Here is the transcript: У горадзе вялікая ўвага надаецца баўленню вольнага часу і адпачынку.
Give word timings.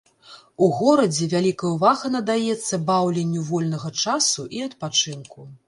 У 0.67 0.69
горадзе 0.77 1.27
вялікая 1.33 1.71
ўвага 1.75 2.11
надаецца 2.17 2.81
баўленню 2.89 3.45
вольнага 3.53 3.95
часу 4.07 4.49
і 4.59 4.67
адпачынку. 4.69 5.41